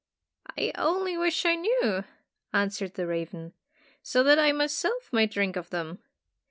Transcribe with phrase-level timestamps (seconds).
[0.57, 2.05] "I only wish I knew!"
[2.51, 3.53] answered the raven,
[4.01, 5.99] "so that I myself might drink of them.